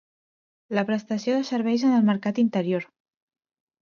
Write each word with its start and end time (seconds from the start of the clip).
La 0.77 0.83
prestació 0.87 1.35
de 1.37 1.43
serveis 1.51 1.85
en 1.91 1.95
el 1.99 2.09
mercat 2.11 2.43
interior. 2.45 2.89